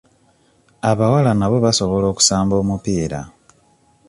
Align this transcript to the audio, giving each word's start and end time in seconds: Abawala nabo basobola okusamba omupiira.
Abawala 0.89 1.31
nabo 1.39 1.57
basobola 1.65 2.05
okusamba 2.09 2.53
omupiira. 2.61 3.19